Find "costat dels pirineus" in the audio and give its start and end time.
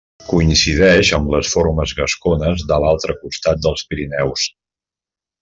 3.27-4.49